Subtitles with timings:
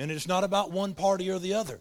[0.00, 1.78] And it's not about one party or the other.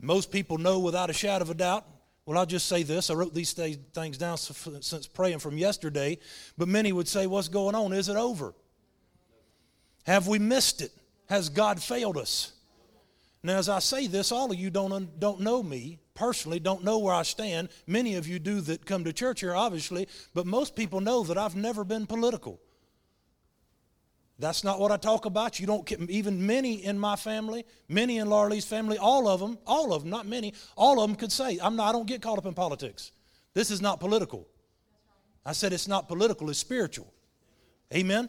[0.00, 1.84] Most people know without a shadow of a doubt.
[2.24, 3.10] Well, I'll just say this.
[3.10, 6.18] I wrote these things down since praying from yesterday.
[6.56, 7.92] But many would say, What's going on?
[7.92, 8.54] Is it over?
[10.06, 10.92] Have we missed it?
[11.28, 12.52] Has God failed us?
[13.42, 16.98] Now, as I say this, all of you don't, don't know me personally, don't know
[16.98, 17.70] where I stand.
[17.88, 21.36] Many of you do that come to church here, obviously, but most people know that
[21.36, 22.60] I've never been political.
[24.38, 25.58] That's not what I talk about.
[25.58, 29.40] You don't get, even many in my family, many in Laura Lee's family, all of
[29.40, 32.06] them, all of them, not many, all of them could say, I'm not, I don't
[32.06, 33.10] get caught up in politics.
[33.54, 34.46] This is not political.
[35.44, 37.12] I said it's not political, it's spiritual.
[37.92, 38.28] Amen?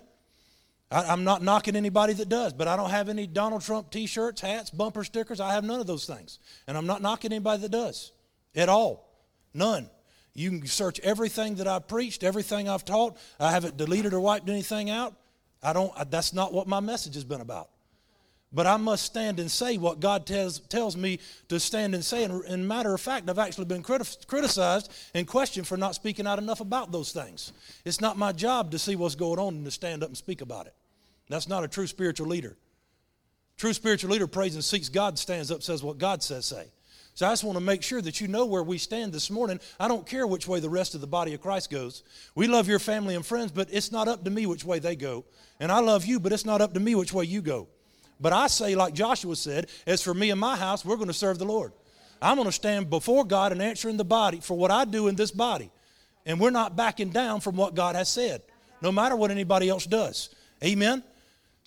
[0.90, 4.08] I, am not knocking anybody that does, but I don't have any Donald Trump t
[4.08, 5.40] shirts, hats, bumper stickers.
[5.40, 6.40] I have none of those things.
[6.66, 8.12] And I'm not knocking anybody that does
[8.56, 9.08] at all.
[9.54, 9.90] None.
[10.34, 13.18] You can search everything that I've preached, everything I've taught.
[13.40, 15.14] I haven't deleted or wiped anything out.
[15.62, 17.70] I don't, that's not what my message has been about.
[18.52, 21.20] But I must stand and say what God tells, tells me
[21.50, 22.24] to stand and say.
[22.24, 26.26] And, and matter of fact, I've actually been criti- criticized and questioned for not speaking
[26.26, 27.54] out enough about those things.
[27.86, 30.42] It's not my job to see what's going on and to stand up and speak
[30.42, 30.74] about it.
[31.30, 32.58] That's not a true spiritual leader.
[33.56, 36.72] True spiritual leader prays and seeks God, stands up, says what God says say.
[37.20, 39.60] So I just want to make sure that you know where we stand this morning.
[39.78, 42.02] I don't care which way the rest of the body of Christ goes.
[42.34, 44.96] We love your family and friends, but it's not up to me which way they
[44.96, 45.26] go.
[45.60, 47.68] And I love you, but it's not up to me which way you go.
[48.22, 51.14] But I say, like Joshua said, as for me and my house, we're going to
[51.14, 51.74] serve the Lord.
[52.22, 55.10] I'm going to stand before God and answer in the body for what I do
[55.10, 55.72] in this body.
[56.26, 58.44] And we're not backing down from what God has said,
[58.82, 60.34] no matter what anybody else does.
[60.64, 61.04] Amen?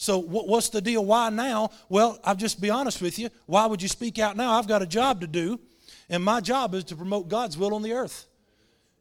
[0.03, 1.05] So, what's the deal?
[1.05, 1.70] Why now?
[1.89, 3.31] Well, I'll just be honest with you.
[3.47, 4.55] Why would you speak out now?
[4.55, 5.61] I've got a job to do,
[6.09, 8.27] and my job is to promote God's will on the earth.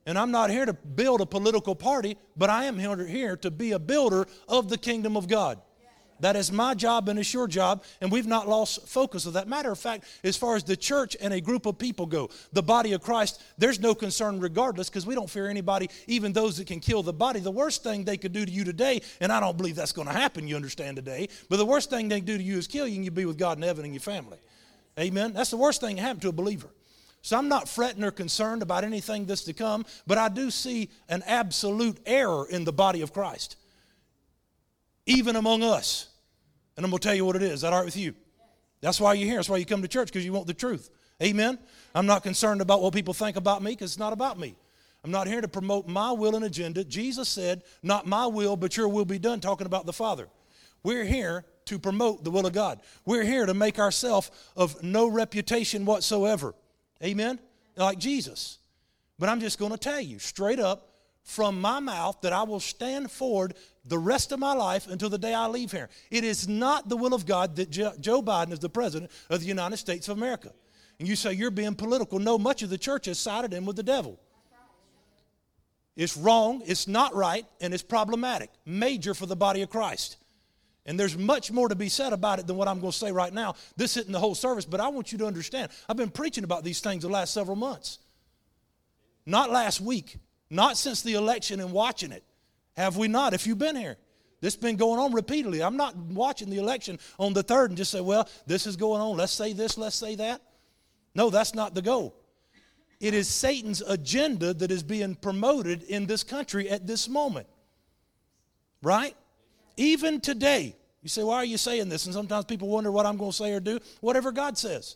[0.05, 3.71] And I'm not here to build a political party, but I am here to be
[3.71, 5.59] a builder of the kingdom of God.
[6.21, 9.47] That is my job and it's your job, and we've not lost focus of that.
[9.47, 12.61] Matter of fact, as far as the church and a group of people go, the
[12.61, 16.67] body of Christ, there's no concern regardless because we don't fear anybody, even those that
[16.67, 17.39] can kill the body.
[17.39, 20.07] The worst thing they could do to you today, and I don't believe that's going
[20.07, 22.67] to happen, you understand today, but the worst thing they can do to you is
[22.67, 24.37] kill you and you'd be with God in heaven and your family.
[24.99, 25.33] Amen?
[25.33, 26.69] That's the worst thing that happened to a believer.
[27.23, 30.89] So I'm not fretting or concerned about anything that's to come, but I do see
[31.09, 33.55] an absolute error in the body of Christ,
[35.07, 36.09] even among us.
[36.77, 37.53] And I'm going to tell you what it is.
[37.53, 38.13] Is that all right with you?
[38.81, 39.37] That's why you're here.
[39.37, 40.89] That's why you come to church, because you want the truth.
[41.21, 41.59] Amen?
[41.93, 44.55] I'm not concerned about what people think about me, because it's not about me.
[45.03, 46.83] I'm not here to promote my will and agenda.
[46.83, 50.27] Jesus said, Not my will, but your will be done, talking about the Father.
[50.83, 52.79] We're here to promote the will of God.
[53.05, 56.53] We're here to make ourselves of no reputation whatsoever.
[57.03, 57.39] Amen?
[57.75, 58.59] Like Jesus.
[59.19, 60.89] But I'm just going to tell you straight up
[61.23, 63.53] from my mouth that I will stand forward
[63.85, 65.89] the rest of my life until the day I leave here.
[66.09, 69.47] It is not the will of God that Joe Biden is the president of the
[69.47, 70.51] United States of America.
[70.99, 72.19] And you say you're being political.
[72.19, 74.19] No, much of the church has sided in with the devil.
[75.95, 78.49] It's wrong, it's not right, and it's problematic.
[78.65, 80.17] Major for the body of Christ.
[80.85, 83.11] And there's much more to be said about it than what I'm going to say
[83.11, 83.55] right now.
[83.75, 85.71] This isn't the whole service, but I want you to understand.
[85.89, 87.99] I've been preaching about these things the last several months.
[89.25, 90.17] Not last week,
[90.49, 92.23] not since the election and watching it.
[92.77, 93.33] Have we not?
[93.33, 93.97] If you've been here,
[94.39, 95.61] this has been going on repeatedly.
[95.61, 99.01] I'm not watching the election on the third and just say, well, this is going
[99.01, 99.17] on.
[99.17, 100.41] Let's say this, let's say that.
[101.13, 102.15] No, that's not the goal.
[102.99, 107.47] It is Satan's agenda that is being promoted in this country at this moment.
[108.81, 109.15] Right?
[109.77, 112.05] Even today, you say, why are you saying this?
[112.05, 113.79] And sometimes people wonder what I'm going to say or do.
[114.01, 114.95] Whatever God says.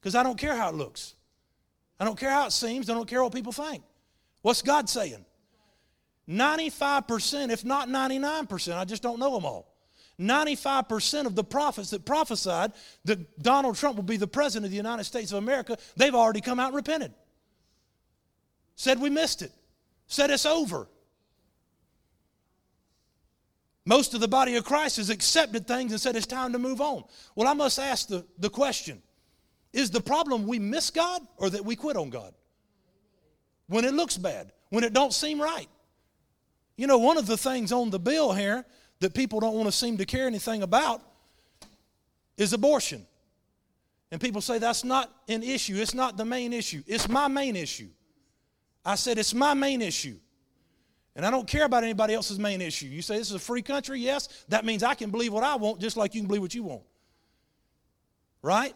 [0.00, 1.14] Because I don't care how it looks.
[2.00, 2.90] I don't care how it seems.
[2.90, 3.82] I don't care what people think.
[4.40, 5.24] What's God saying?
[6.28, 9.72] 95%, if not 99%, I just don't know them all.
[10.20, 12.72] 95% of the prophets that prophesied
[13.04, 16.40] that Donald Trump will be the president of the United States of America, they've already
[16.40, 17.12] come out and repented.
[18.76, 19.52] Said we missed it.
[20.06, 20.86] Said it's over.
[23.84, 26.80] Most of the body of Christ has accepted things and said it's time to move
[26.80, 27.04] on.
[27.34, 29.02] Well, I must ask the, the question
[29.72, 32.32] Is the problem we miss God or that we quit on God?
[33.66, 35.68] When it looks bad, when it don't seem right.
[36.76, 38.64] You know, one of the things on the bill here
[39.00, 41.02] that people don't want to seem to care anything about
[42.36, 43.06] is abortion.
[44.10, 46.82] And people say that's not an issue, it's not the main issue.
[46.86, 47.88] It's my main issue.
[48.84, 50.16] I said it's my main issue.
[51.14, 52.86] And I don't care about anybody else's main issue.
[52.86, 54.00] You say this is a free country?
[54.00, 54.44] Yes.
[54.48, 56.62] That means I can believe what I want just like you can believe what you
[56.62, 56.82] want.
[58.40, 58.74] Right?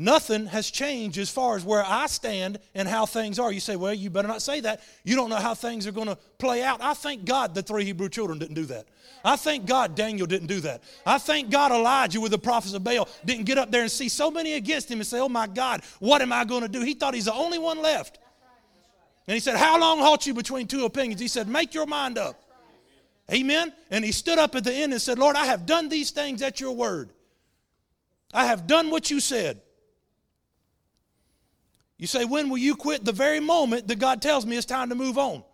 [0.00, 3.52] Nothing has changed as far as where I stand and how things are.
[3.52, 4.80] You say, well, you better not say that.
[5.04, 6.80] You don't know how things are going to play out.
[6.80, 8.86] I thank God the three Hebrew children didn't do that.
[9.22, 10.82] I thank God Daniel didn't do that.
[11.04, 14.08] I thank God Elijah with the prophets of Baal didn't get up there and see
[14.08, 16.80] so many against him and say, oh my God, what am I going to do?
[16.80, 18.18] He thought he's the only one left.
[19.26, 21.20] And he said, How long halt you between two opinions?
[21.20, 22.42] He said, Make your mind up.
[23.30, 23.72] Amen.
[23.90, 26.40] And he stood up at the end and said, Lord, I have done these things
[26.40, 27.10] at your word.
[28.32, 29.60] I have done what you said.
[32.00, 33.04] You say, when will you quit?
[33.04, 35.44] The very moment that God tells me it's time to move on.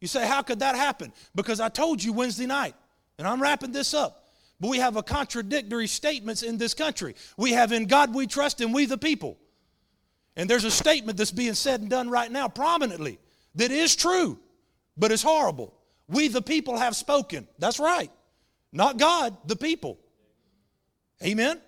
[0.00, 1.12] You say, how could that happen?
[1.36, 2.74] Because I told you Wednesday night,
[3.16, 4.26] and I'm wrapping this up.
[4.58, 7.14] But we have a contradictory statements in this country.
[7.36, 9.38] We have in God we trust and we the people.
[10.34, 13.20] And there's a statement that's being said and done right now prominently
[13.54, 14.40] that is true,
[14.96, 15.74] but it's horrible.
[16.08, 17.46] We the people have spoken.
[17.60, 18.10] That's right.
[18.72, 20.00] Not God, the people.
[21.22, 21.60] Amen?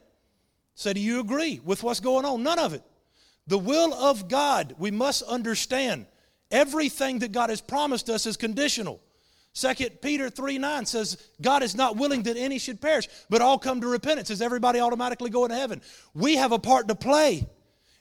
[0.75, 2.43] So do you agree with what's going on?
[2.43, 2.83] None of it.
[3.47, 6.07] The will of God, we must understand
[6.51, 9.01] everything that God has promised us is conditional.
[9.55, 13.59] 2 Peter 3 9 says, God is not willing that any should perish, but all
[13.59, 14.31] come to repentance.
[14.31, 15.81] Is everybody automatically going to heaven?
[16.13, 17.47] We have a part to play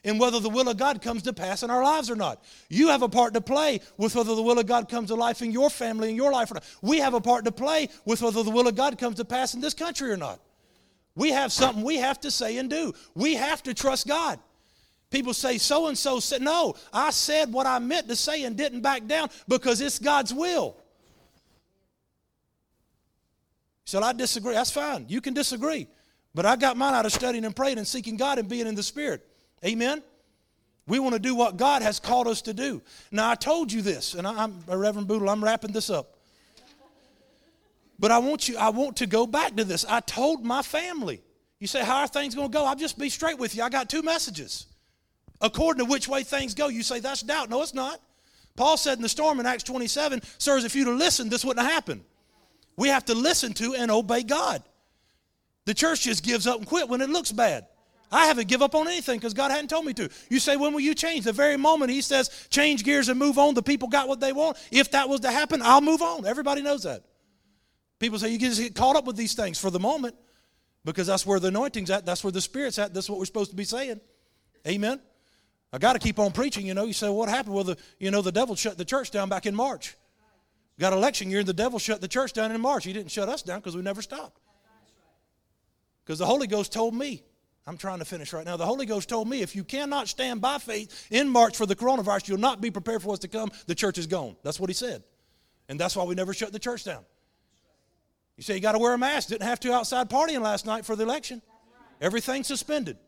[0.04, 2.44] in whether the will of God comes to pass in our lives or not.
[2.68, 5.42] You have a part to play with whether the will of God comes to life
[5.42, 6.64] in your family, in your life or not.
[6.82, 9.54] We have a part to play with whether the will of God comes to pass
[9.54, 10.40] in this country or not.
[11.16, 12.92] We have something we have to say and do.
[13.14, 14.38] We have to trust God.
[15.10, 18.56] People say, so and so said, no, I said what I meant to say and
[18.56, 20.76] didn't back down because it's God's will.
[23.84, 24.54] So I disagree.
[24.54, 25.06] That's fine.
[25.08, 25.86] You can disagree.
[26.34, 28.74] But I got mine out of studying and praying and seeking God and being in
[28.74, 29.24] the Spirit.
[29.64, 30.02] Amen?
[30.88, 32.82] We want to do what God has called us to do.
[33.10, 36.18] Now, I told you this, and I'm Reverend Boodle, I'm wrapping this up.
[37.98, 39.84] But I want you, I want to go back to this.
[39.88, 41.22] I told my family.
[41.58, 42.66] You say, How are things going to go?
[42.66, 43.62] I'll just be straight with you.
[43.62, 44.66] I got two messages
[45.40, 46.68] according to which way things go.
[46.68, 47.50] You say that's doubt.
[47.50, 48.00] No, it's not.
[48.56, 51.64] Paul said in the storm in Acts 27, sirs, if you'd have listened, this wouldn't
[51.64, 52.02] have happened.
[52.76, 54.62] We have to listen to and obey God.
[55.66, 57.66] The church just gives up and quit when it looks bad.
[58.10, 60.08] I haven't give up on anything because God hadn't told me to.
[60.30, 61.24] You say, when will you change?
[61.24, 64.32] The very moment He says, change gears and move on, the people got what they
[64.32, 64.56] want.
[64.70, 66.24] If that was to happen, I'll move on.
[66.24, 67.02] Everybody knows that.
[67.98, 70.14] People say you just get caught up with these things for the moment
[70.84, 73.50] because that's where the anointing's at, that's where the Spirit's at, that's what we're supposed
[73.50, 74.00] to be saying.
[74.68, 75.00] Amen.
[75.72, 76.66] I got to keep on preaching.
[76.66, 77.54] You know, you say, what happened?
[77.54, 79.96] Well, the, you know, the devil shut the church down back in March.
[80.78, 82.84] Got election year, the devil shut the church down in March.
[82.84, 84.40] He didn't shut us down because we never stopped.
[86.04, 87.22] Because the Holy Ghost told me,
[87.66, 88.56] I'm trying to finish right now.
[88.56, 91.74] The Holy Ghost told me if you cannot stand by faith in March for the
[91.74, 93.50] coronavirus, you'll not be prepared for what's to come.
[93.66, 94.36] The church is gone.
[94.44, 95.02] That's what he said.
[95.68, 97.04] And that's why we never shut the church down.
[98.36, 99.30] You say you got to wear a mask.
[99.30, 101.42] Didn't have to outside partying last night for the election.
[102.00, 102.98] Everything suspended.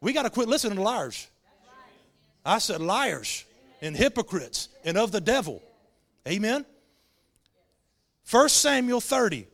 [0.00, 1.28] We got to quit listening to liars.
[2.44, 3.44] I said liars
[3.80, 5.62] and hypocrites and of the devil.
[6.26, 6.64] Amen.
[8.30, 9.46] 1 Samuel 30,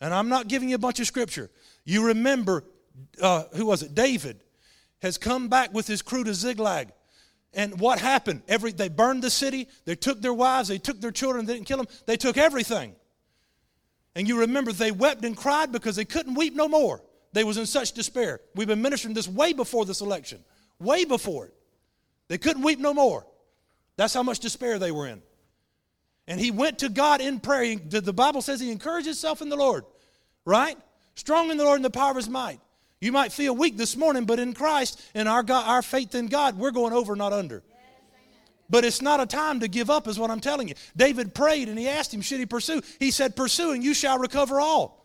[0.00, 1.50] and I'm not giving you a bunch of scripture.
[1.84, 2.64] You remember,
[3.20, 3.94] uh, who was it?
[3.94, 4.40] David
[5.02, 6.88] has come back with his crew to Ziklag.
[7.52, 8.42] And what happened?
[8.48, 11.66] Every, they burned the city, they took their wives, they took their children, they didn't
[11.66, 12.96] kill them, they took everything.
[14.16, 17.02] And you remember they wept and cried because they couldn't weep no more.
[17.32, 18.40] They was in such despair.
[18.54, 20.42] We've been ministering this way before this election,
[20.78, 21.54] way before it.
[22.28, 23.26] They couldn't weep no more.
[23.96, 25.22] That's how much despair they were in.
[26.26, 27.76] And he went to God in prayer.
[27.76, 29.84] The Bible says he encouraged himself in the Lord,
[30.44, 30.76] right?
[31.14, 32.60] Strong in the Lord and the power of his might.
[33.00, 36.28] You might feel weak this morning, but in Christ and our, God, our faith in
[36.28, 37.62] God, we're going over, not under.
[38.70, 40.74] But it's not a time to give up, is what I'm telling you.
[40.96, 42.80] David prayed and he asked him, Should he pursue?
[42.98, 45.03] He said, Pursuing, you shall recover all.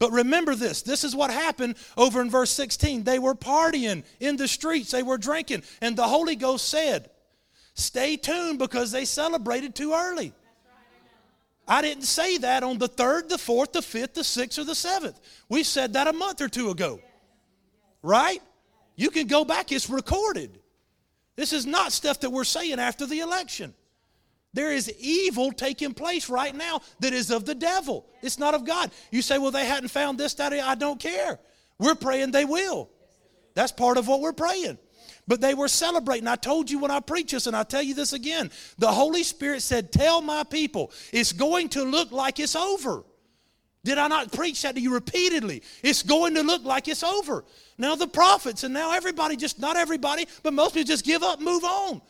[0.00, 3.04] But remember this this is what happened over in verse 16.
[3.04, 7.10] They were partying in the streets, they were drinking, and the Holy Ghost said,
[7.74, 10.32] Stay tuned because they celebrated too early.
[11.68, 14.74] I didn't say that on the third, the fourth, the fifth, the sixth, or the
[14.74, 15.20] seventh.
[15.48, 16.98] We said that a month or two ago.
[18.02, 18.42] Right?
[18.96, 20.58] You can go back, it's recorded.
[21.36, 23.74] This is not stuff that we're saying after the election.
[24.52, 28.06] There is evil taking place right now that is of the devil.
[28.22, 28.90] It's not of God.
[29.10, 31.38] You say, well, they hadn't found this, that, I don't care.
[31.78, 32.90] We're praying they will.
[33.54, 34.78] That's part of what we're praying.
[35.28, 36.26] But they were celebrating.
[36.26, 38.50] I told you when I preached this, and I'll tell you this again.
[38.78, 43.04] The Holy Spirit said, Tell my people, it's going to look like it's over.
[43.84, 45.62] Did I not preach that to you repeatedly?
[45.82, 47.44] It's going to look like it's over.
[47.78, 51.40] Now, the prophets, and now everybody, just not everybody, but most people just give up,
[51.40, 52.02] move on.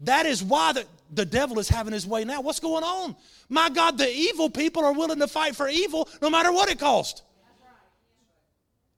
[0.00, 2.40] That is why the, the devil is having his way now.
[2.40, 3.16] What's going on?
[3.48, 6.78] My God, the evil people are willing to fight for evil no matter what it
[6.78, 7.22] costs.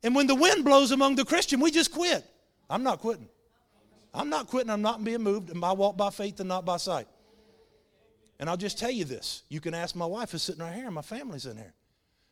[0.02, 2.24] And when the wind blows among the Christian, we just quit.
[2.68, 3.28] I'm not quitting.
[4.12, 4.70] I'm not quitting.
[4.70, 5.50] I'm not being moved.
[5.50, 7.06] And I walk by faith and not by sight.
[8.38, 9.42] And I'll just tell you this.
[9.48, 11.74] You can ask my wife who's sitting right here, and my family's in here.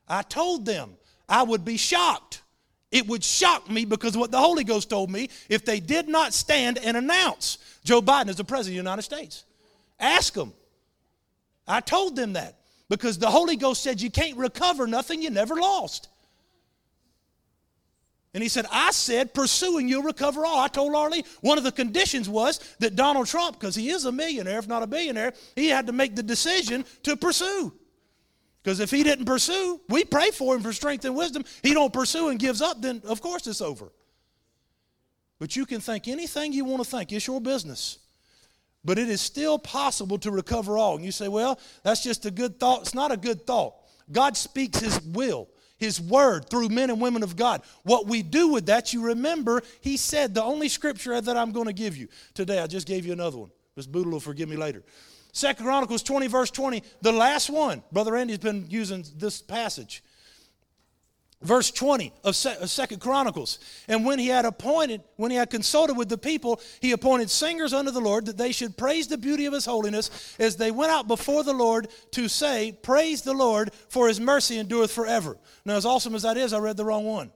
[0.09, 0.97] I told them
[1.29, 2.43] I would be shocked.
[2.91, 6.33] It would shock me because what the Holy Ghost told me if they did not
[6.33, 9.45] stand and announce Joe Biden as the President of the United States.
[10.01, 10.55] Ask them.
[11.67, 12.57] I told them that
[12.89, 16.09] because the Holy Ghost said you can't recover nothing you never lost.
[18.35, 20.59] And he said, I said, pursuing you'll recover all.
[20.59, 24.13] I told Arlie one of the conditions was that Donald Trump, because he is a
[24.13, 27.73] millionaire, if not a billionaire, he had to make the decision to pursue.
[28.69, 31.43] Because if he didn't pursue, we pray for him for strength and wisdom.
[31.63, 33.91] He don't pursue and gives up, then of course it's over.
[35.39, 37.11] But you can think anything you want to think.
[37.11, 37.99] It's your business.
[38.85, 40.97] But it is still possible to recover all.
[40.97, 42.83] And you say, well, that's just a good thought.
[42.83, 43.75] It's not a good thought.
[44.13, 45.49] God speaks his will.
[45.79, 47.63] His word through men and women of God.
[47.85, 51.69] What we do with that, you remember, he said, the only scripture that I'm going
[51.69, 53.51] to give you today, I just gave you another one.
[53.77, 54.83] Miss Boodle will forgive me later.
[55.33, 57.83] Second Chronicles 20, verse 20, the last one.
[57.93, 60.03] Brother Andy's been using this passage.
[61.41, 63.61] Verse 20 of second chronicles.
[63.87, 67.73] And when he had appointed when he had consulted with the people he appointed singers
[67.73, 70.91] unto the lord that they should praise the beauty of his holiness as they went
[70.91, 75.37] out before the lord to say praise the lord for his mercy endureth forever.
[75.65, 77.31] Now as awesome as that is i read the wrong one.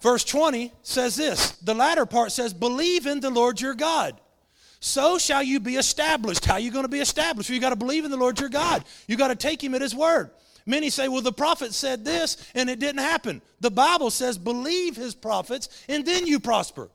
[0.00, 1.52] Verse 20 says this.
[1.52, 4.20] The latter part says believe in the lord your god
[4.80, 7.76] so shall you be established how are you going to be established you got to
[7.76, 10.30] believe in the lord your god you got to take him at his word
[10.66, 13.42] Many say, well, the prophet said this and it didn't happen.
[13.60, 16.88] The Bible says, believe his prophets and then you prosper.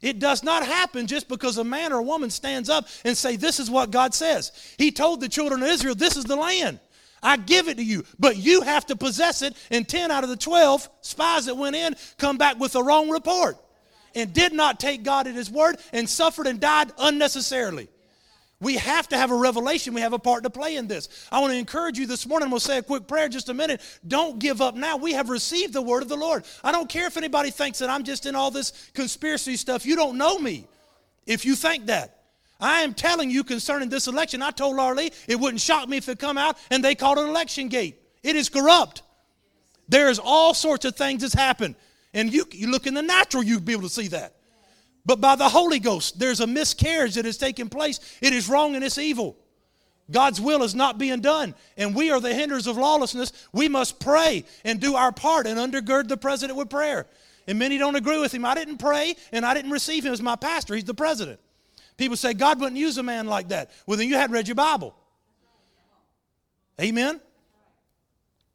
[0.00, 3.36] It does not happen just because a man or a woman stands up and say,
[3.36, 4.74] this is what God says.
[4.78, 6.80] He told the children of Israel, this is the land.
[7.22, 9.54] I give it to you, but you have to possess it.
[9.70, 13.10] And 10 out of the 12 spies that went in come back with the wrong
[13.10, 13.58] report
[14.14, 17.88] and did not take God at his word and suffered and died unnecessarily.
[18.60, 19.94] We have to have a revelation.
[19.94, 21.08] We have a part to play in this.
[21.32, 22.50] I want to encourage you this morning.
[22.50, 23.80] We'll say a quick prayer just a minute.
[24.06, 24.98] Don't give up now.
[24.98, 26.44] We have received the word of the Lord.
[26.62, 29.86] I don't care if anybody thinks that I'm just in all this conspiracy stuff.
[29.86, 30.66] You don't know me
[31.26, 32.18] if you think that.
[32.60, 34.42] I am telling you concerning this election.
[34.42, 37.22] I told Arlie it wouldn't shock me if it come out and they called it
[37.22, 37.96] election gate.
[38.22, 39.00] It is corrupt.
[39.88, 41.76] There is all sorts of things that's happened.
[42.12, 44.34] And you, you look in the natural, you'd be able to see that.
[45.06, 48.00] But by the Holy Ghost, there's a miscarriage that has taken place.
[48.20, 49.36] It is wrong and it's evil.
[50.10, 53.32] God's will is not being done, and we are the hinders of lawlessness.
[53.52, 57.06] We must pray and do our part and undergird the president with prayer.
[57.46, 58.44] And many don't agree with him.
[58.44, 60.74] I didn't pray and I didn't receive him as my pastor.
[60.74, 61.40] He's the president.
[61.96, 63.70] People say God wouldn't use a man like that.
[63.86, 64.94] Well, then you hadn't read your Bible.
[66.80, 67.20] Amen.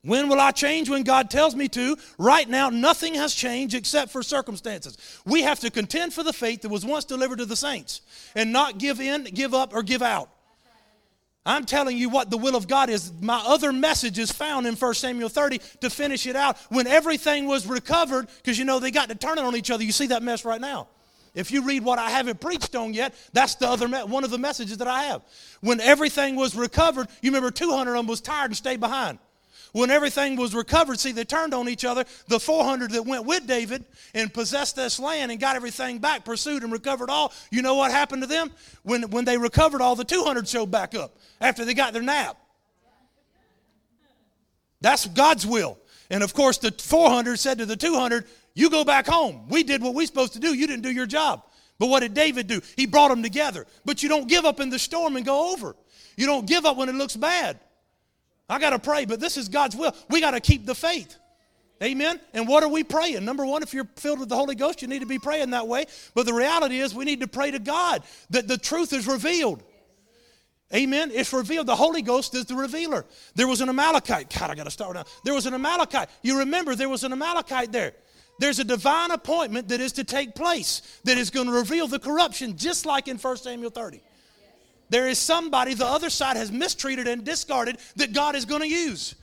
[0.06, 0.88] When will I change?
[0.88, 1.98] When God tells me to.
[2.20, 4.98] Right now, nothing has changed except for circumstances.
[5.26, 8.02] We have to contend for the faith that was once delivered to the saints
[8.36, 10.30] and not give in, give up, or give out.
[11.48, 13.12] I'm telling you what the will of God is.
[13.20, 16.58] My other message is found in 1 Samuel 30 to finish it out.
[16.70, 19.84] When everything was recovered, because you know they got to turn it on each other.
[19.84, 20.88] You see that mess right now.
[21.36, 24.38] If you read what I haven't preached on yet, that's the other one of the
[24.38, 25.22] messages that I have.
[25.62, 29.20] When everything was recovered, you remember 200 of them was tired and stayed behind.
[29.76, 32.06] When everything was recovered, see, they turned on each other.
[32.30, 36.64] The 400 that went with David and possessed this land and got everything back, pursued
[36.64, 38.52] and recovered all, you know what happened to them?
[38.84, 42.38] When, when they recovered all, the 200 showed back up after they got their nap.
[44.80, 45.78] That's God's will.
[46.10, 49.50] And of course, the 400 said to the 200, You go back home.
[49.50, 50.54] We did what we supposed to do.
[50.54, 51.44] You didn't do your job.
[51.80, 52.62] But what did David do?
[52.78, 53.68] He brought them together.
[53.84, 55.76] But you don't give up in the storm and go over.
[56.16, 57.60] You don't give up when it looks bad.
[58.48, 59.96] I got to pray, but this is God's will.
[60.10, 61.16] We got to keep the faith.
[61.84, 62.22] Amen.
[62.34, 63.26] And what are we praying?
[63.26, 65.68] Number one, if you're filled with the Holy Ghost, you need to be praying that
[65.68, 65.86] way.
[66.14, 69.62] But the reality is, we need to pray to God that the truth is revealed.
[70.74, 71.12] Amen.
[71.14, 71.68] It's revealed.
[71.68, 73.06] The Holy Ghost is the revealer.
[73.36, 74.34] There was an Amalekite.
[74.38, 75.04] God, I got to start now.
[75.24, 76.10] There was an Amalekite.
[76.22, 77.94] You remember there was an Amalekite there.
[78.40, 82.00] There's a divine appointment that is to take place that is going to reveal the
[82.00, 84.02] corruption, just like in 1 Samuel 30.
[84.90, 88.68] There is somebody the other side has mistreated and discarded that God is going to
[88.68, 89.16] use.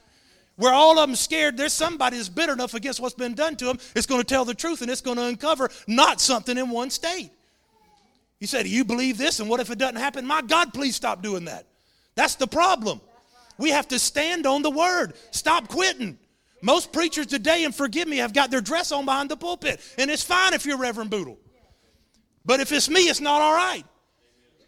[0.57, 3.65] Where all of them scared, there's somebody that's bitter enough against what's been done to
[3.67, 3.79] them.
[3.97, 6.91] It's going to tell the truth and it's going to uncover not something in one
[6.91, 7.31] state.
[8.39, 9.41] You say, Do you believe this?
[9.41, 10.27] And what if it doesn't happen?
[10.27, 11.65] My God, please stop doing that.
[12.15, 13.01] That's the problem.
[13.57, 15.15] We have to stand on the word.
[15.31, 16.19] Stop quitting.
[16.61, 19.81] Most preachers today, and forgive me, have got their dress on behind the pulpit.
[19.99, 21.39] And it's fine if you're Reverend Boodle.
[22.45, 23.85] But if it's me, it's not all right.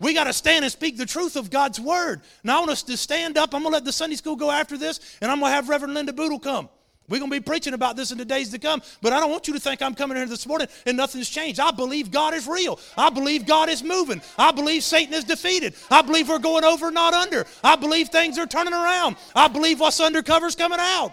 [0.00, 2.22] We got to stand and speak the truth of God's word.
[2.42, 3.54] Now, I want us to stand up.
[3.54, 5.68] I'm going to let the Sunday school go after this, and I'm going to have
[5.68, 6.68] Reverend Linda Boodle come.
[7.06, 9.30] We're going to be preaching about this in the days to come, but I don't
[9.30, 11.60] want you to think I'm coming here this morning and nothing's changed.
[11.60, 12.80] I believe God is real.
[12.96, 14.22] I believe God is moving.
[14.38, 15.74] I believe Satan is defeated.
[15.90, 17.44] I believe we're going over, not under.
[17.62, 19.16] I believe things are turning around.
[19.34, 21.12] I believe what's undercover is coming out.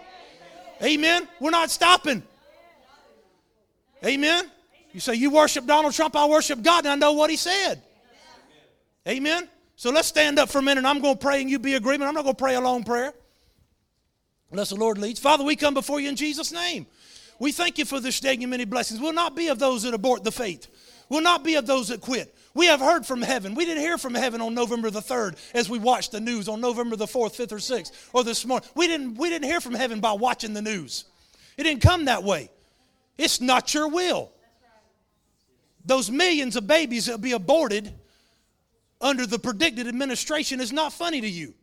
[0.81, 1.27] Amen.
[1.41, 2.23] We're not stopping.
[4.05, 4.50] Amen.
[4.93, 7.81] You say, You worship Donald Trump, I worship God, and I know what he said.
[9.08, 9.50] Amen.
[9.75, 10.86] So let's stand up for a minute.
[10.86, 12.08] I'm going to pray and you be agreement.
[12.08, 13.13] I'm not going to pray a long prayer
[14.51, 15.20] unless the Lord leads.
[15.20, 16.86] Father, we come before you in Jesus' name.
[17.39, 19.00] We thank you for this day and many blessings.
[19.00, 20.67] We'll not be of those that abort the faith.
[21.10, 22.36] We'll not be of those that quit.
[22.53, 23.55] We have heard from heaven.
[23.55, 26.62] We didn't hear from heaven on November the 3rd as we watched the news on
[26.62, 28.70] November the 4th, 5th, or 6th, or this morning.
[28.75, 31.05] We didn't, we didn't hear from heaven by watching the news.
[31.58, 32.51] It didn't come that way.
[33.17, 34.31] It's not your will.
[35.84, 37.93] Those millions of babies that will be aborted
[39.01, 41.53] under the predicted administration is not funny to you.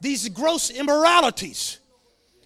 [0.00, 1.78] These gross immoralities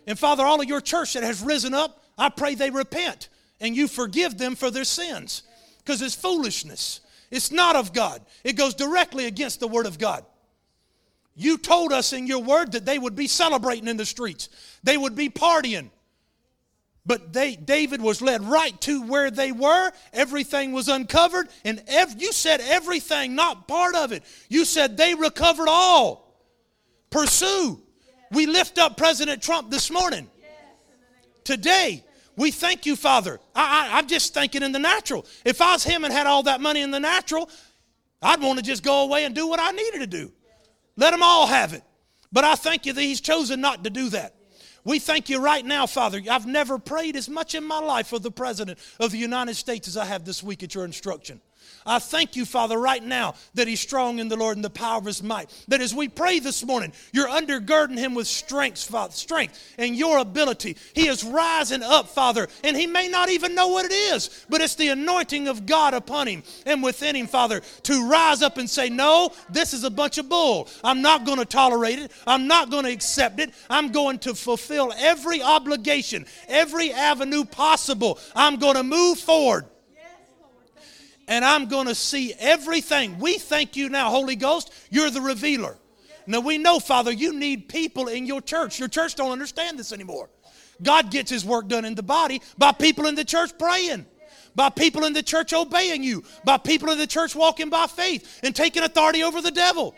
[0.07, 3.29] and Father, all of your church that has risen up, I pray they repent
[3.61, 5.45] and you forgive them for their sins
[5.79, 7.01] because it's foolishness.
[7.31, 10.25] It's not of God, it goes directly against the Word of God.
[11.37, 14.49] You told us in your word that they would be celebrating in the streets,
[14.83, 15.91] they would be partying.
[17.11, 19.91] But they, David was led right to where they were.
[20.13, 21.49] Everything was uncovered.
[21.65, 24.23] And ev- you said everything, not part of it.
[24.49, 26.41] You said they recovered all.
[27.11, 27.83] Pursue.
[28.31, 30.31] We lift up President Trump this morning.
[31.43, 32.05] Today,
[32.37, 33.41] we thank you, Father.
[33.57, 35.27] I, am just thinking in the natural.
[35.45, 37.51] If I was him and had all that money in the natural,
[38.23, 40.31] I'd want to just go away and do what I needed to do.
[40.97, 41.83] Let them all have it.
[42.31, 44.37] But I thank you that he's chosen not to do that.
[44.85, 46.23] We thank you right now, Father.
[46.31, 49.89] I've never prayed as much in my life for the President of the United States
[49.89, 51.41] as I have this week at your instruction.
[51.87, 54.99] I thank you, Father, right now that he's strong in the Lord and the power
[54.99, 55.51] of his might.
[55.69, 60.19] That as we pray this morning, you're undergirding him with strength, Father, strength and your
[60.19, 60.77] ability.
[60.95, 64.61] He is rising up, Father, and he may not even know what it is, but
[64.61, 68.69] it's the anointing of God upon him and within him, Father, to rise up and
[68.69, 70.69] say, No, this is a bunch of bull.
[70.85, 72.13] I'm not going to tolerate it.
[72.27, 73.53] I'm not going to accept it.
[73.71, 78.19] I'm going to fulfill every obligation, every avenue possible.
[78.35, 79.67] I'm going to move forward
[81.31, 83.19] and I'm going to see everything.
[83.21, 85.77] We thank you now, Holy Ghost, you're the revealer.
[86.27, 88.79] Now we know, Father, you need people in your church.
[88.79, 90.29] Your church don't understand this anymore.
[90.83, 94.07] God gets his work done in the body by people in the church praying,
[94.57, 98.41] by people in the church obeying you, by people in the church walking by faith
[98.43, 99.95] and taking authority over the devil.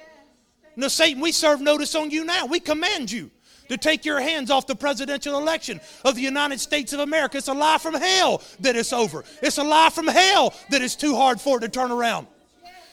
[0.77, 2.47] Now, Satan, we serve notice on you now.
[2.47, 3.31] We command you
[3.69, 7.39] to take your hands off the presidential election of the United States of America.
[7.39, 9.25] It's a lie from hell that it's over.
[9.43, 12.27] It's a lie from hell that it's too hard for it to turn around.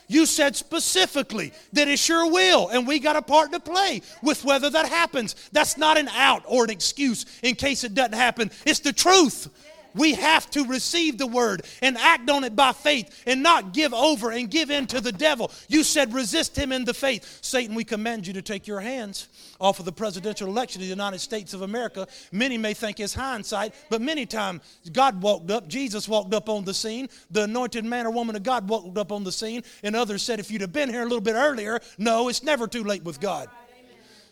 [0.10, 4.44] You said specifically that it's your will, and we got a part to play with
[4.44, 5.36] whether that happens.
[5.52, 8.50] That's not an out or an excuse in case it doesn't happen.
[8.66, 9.48] It's the truth.
[9.96, 13.94] We have to receive the word and act on it by faith and not give
[13.94, 15.52] over and give in to the devil.
[15.68, 17.40] You said resist him in the faith.
[17.42, 19.28] Satan, we command you to take your hands
[19.60, 22.08] off of the presidential election of the United States of America.
[22.32, 26.64] Many may think it's hindsight, but many times God walked up, Jesus walked up on
[26.64, 29.96] the scene, the anointed man or woman of God walked up on the scene, and
[29.96, 32.84] others said, if you'd have been here a little bit earlier, no, it's never too
[32.84, 33.50] late with God.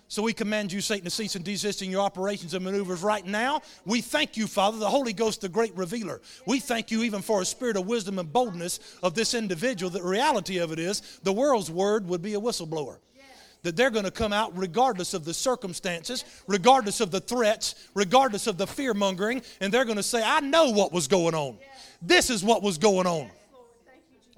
[0.10, 3.26] So we command you, Satan, to cease and desist in your operations and maneuvers right
[3.26, 3.62] now.
[3.86, 6.22] We thank you, Father, the Holy Ghost, the great revealer.
[6.46, 9.90] We thank you even for a spirit of wisdom and boldness of this individual.
[9.90, 13.00] The reality of it is, the world's word would be a whistleblower.
[13.64, 18.48] That they're going to come out regardless of the circumstances, regardless of the threats, regardless
[18.48, 21.58] of the fear mongering, and they're going to say, I know what was going on.
[22.02, 23.30] This is what was going on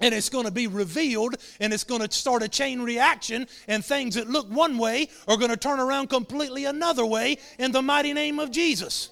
[0.00, 3.84] and it's going to be revealed and it's going to start a chain reaction and
[3.84, 7.82] things that look one way are going to turn around completely another way in the
[7.82, 9.10] mighty name of jesus.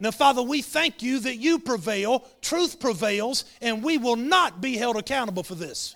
[0.00, 4.76] Now father we thank you that you prevail truth prevails and we will not be
[4.76, 5.94] held accountable for this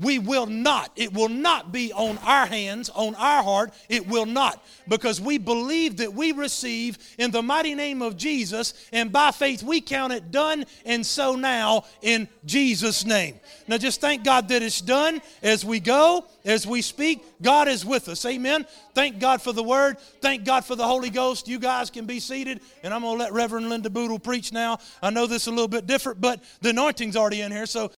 [0.00, 0.90] we will not.
[0.96, 3.72] It will not be on our hands, on our heart.
[3.88, 4.64] It will not.
[4.88, 9.62] Because we believe that we receive in the mighty name of Jesus, and by faith
[9.62, 13.38] we count it done, and so now in Jesus' name.
[13.68, 17.22] Now just thank God that it's done as we go, as we speak.
[17.42, 18.24] God is with us.
[18.24, 18.66] Amen.
[18.94, 19.98] Thank God for the word.
[20.20, 21.46] Thank God for the Holy Ghost.
[21.46, 24.78] You guys can be seated, and I'm going to let Reverend Linda Boodle preach now.
[25.02, 27.92] I know this is a little bit different, but the anointing's already in here, so